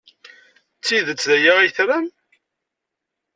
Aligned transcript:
D 0.77 0.81
tidet 0.85 1.23
d 1.29 1.31
aya 1.35 1.53
ay 1.57 1.69
tram? 1.77 2.07